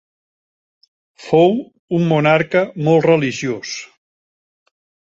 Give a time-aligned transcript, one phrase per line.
[1.25, 1.53] Fou
[1.99, 3.79] un monarca molt religiós.